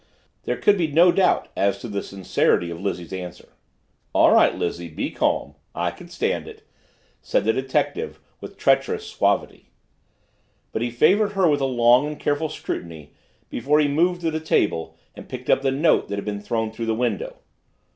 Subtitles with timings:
[0.45, 3.49] There could be no doubt as to the sincerity of Lizzie's answer.
[4.13, 4.87] "All right, Lizzie.
[4.87, 5.53] Be calm.
[5.75, 6.63] I can stand it,"
[7.21, 9.69] said the detective with treacherous suavity.
[10.71, 13.13] But he favored her with a long and careful scrutiny
[13.47, 16.71] before he moved to the table and picked up the note that had been thrown
[16.71, 17.35] through the window.